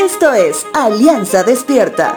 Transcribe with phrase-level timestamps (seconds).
[0.00, 2.16] Esto es Alianza Despierta.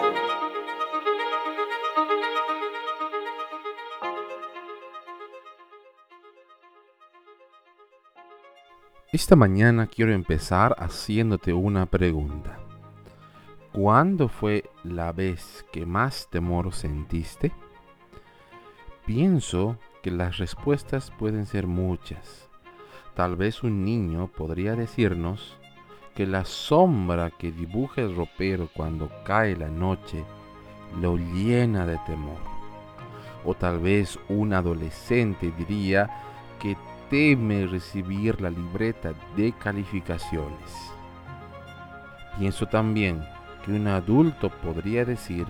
[9.11, 12.59] Esta mañana quiero empezar haciéndote una pregunta.
[13.73, 17.51] ¿Cuándo fue la vez que más temor sentiste?
[19.07, 22.47] Pienso que las respuestas pueden ser muchas.
[23.15, 25.57] Tal vez un niño podría decirnos
[26.15, 30.23] que la sombra que dibuja el ropero cuando cae la noche
[30.99, 32.39] lo llena de temor.
[33.45, 36.09] O tal vez un adolescente diría
[36.59, 36.77] que
[37.09, 40.91] teme recibir la libreta de calificaciones.
[42.37, 43.23] Pienso también
[43.65, 45.45] que un adulto podría decir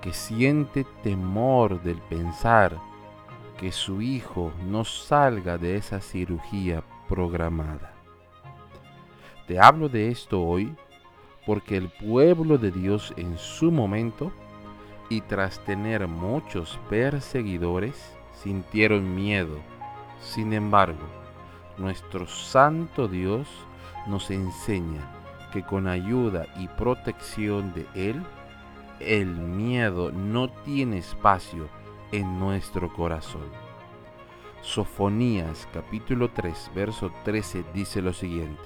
[0.00, 2.76] que siente temor del pensar
[3.58, 7.95] que su hijo no salga de esa cirugía programada.
[9.46, 10.74] Te hablo de esto hoy
[11.46, 14.32] porque el pueblo de Dios en su momento
[15.08, 19.60] y tras tener muchos perseguidores sintieron miedo
[20.20, 21.06] sin embargo,
[21.78, 23.48] nuestro Santo Dios
[24.06, 25.00] nos enseña
[25.52, 28.22] que con ayuda y protección de Él,
[29.00, 31.68] el miedo no tiene espacio
[32.12, 33.46] en nuestro corazón.
[34.62, 38.62] Sofonías capítulo 3, verso 13 dice lo siguiente,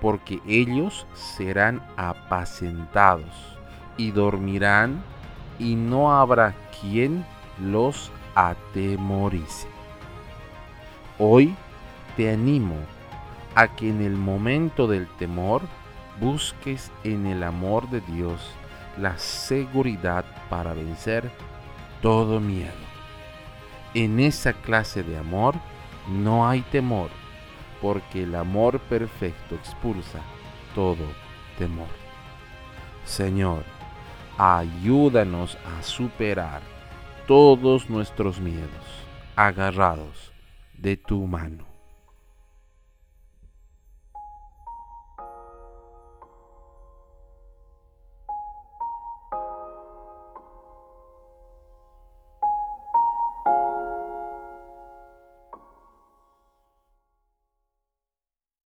[0.00, 3.56] porque ellos serán apacentados
[3.96, 5.02] y dormirán
[5.58, 7.24] y no habrá quien
[7.60, 9.68] los atemorice.
[11.18, 11.54] Hoy
[12.16, 12.76] te animo
[13.54, 15.62] a que en el momento del temor
[16.20, 18.50] busques en el amor de Dios
[18.98, 21.30] la seguridad para vencer
[22.02, 22.72] todo miedo.
[23.94, 25.54] En esa clase de amor
[26.08, 27.08] no hay temor,
[27.80, 30.20] porque el amor perfecto expulsa
[30.74, 31.04] todo
[31.58, 31.88] temor.
[33.04, 33.64] Señor,
[34.38, 36.62] ayúdanos a superar
[37.26, 38.70] todos nuestros miedos,
[39.34, 40.32] agarrados
[40.74, 41.75] de tu mano.